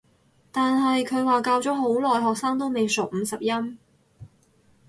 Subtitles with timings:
[0.51, 3.77] 但係佢話教咗好耐學生都未熟五十音